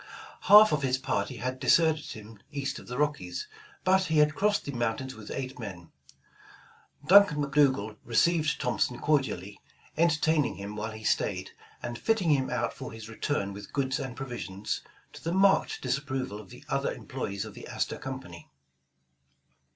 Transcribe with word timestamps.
Half 0.49 0.71
of 0.73 0.81
his 0.81 0.97
party 0.97 1.37
had 1.37 1.59
deserted 1.59 2.05
him 2.07 2.39
east 2.51 2.79
of 2.79 2.87
the 2.87 2.97
Rockies, 2.97 3.47
but 3.83 4.05
he 4.05 4.17
had 4.17 4.33
crossed 4.33 4.65
the 4.65 4.71
mountains 4.71 5.13
with 5.13 5.29
eight 5.29 5.59
men. 5.59 5.91
Duncan 7.05 7.37
McDougal 7.37 7.97
received 8.03 8.59
Thompson 8.59 8.97
cordially, 8.97 9.59
entertaining 9.95 10.55
him 10.55 10.75
while 10.75 10.89
he 10.93 11.03
staid, 11.03 11.51
and 11.83 11.99
fitting 11.99 12.31
him 12.31 12.49
out 12.49 12.73
for 12.73 12.91
his 12.91 13.09
return 13.09 13.53
with 13.53 13.73
goods 13.73 13.99
and 13.99 14.17
provisions, 14.17 14.81
to 15.13 15.23
the 15.23 15.31
marked 15.33 15.83
disapproval 15.83 16.39
of 16.41 16.51
other 16.67 16.91
employes 16.91 17.45
of 17.45 17.53
the 17.53 17.67
Astor 17.67 17.99
Company. 17.99 18.49